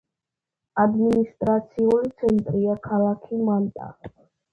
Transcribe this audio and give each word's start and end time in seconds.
ადმინისტრაციული 0.83 2.09
ცენტრია 2.21 2.79
ქალაქი 2.87 3.39
მანტა. 3.51 3.91